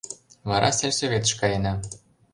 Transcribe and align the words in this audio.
Вара 0.49 0.69
сельсоветыш 0.77 1.33
каена. 1.39 1.73